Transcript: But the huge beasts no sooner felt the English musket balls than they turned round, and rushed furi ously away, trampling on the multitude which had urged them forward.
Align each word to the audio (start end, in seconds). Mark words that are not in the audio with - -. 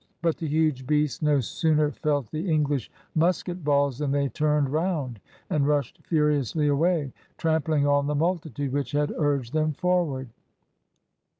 But 0.23 0.37
the 0.37 0.47
huge 0.47 0.87
beasts 0.87 1.21
no 1.21 1.41
sooner 1.41 1.91
felt 1.91 2.31
the 2.31 2.49
English 2.49 2.89
musket 3.13 3.63
balls 3.63 3.99
than 3.99 4.09
they 4.09 4.29
turned 4.29 4.69
round, 4.71 5.19
and 5.47 5.67
rushed 5.67 6.01
furi 6.01 6.39
ously 6.39 6.67
away, 6.67 7.13
trampling 7.37 7.85
on 7.85 8.07
the 8.07 8.15
multitude 8.15 8.73
which 8.73 8.93
had 8.93 9.13
urged 9.15 9.53
them 9.53 9.73
forward. 9.73 10.29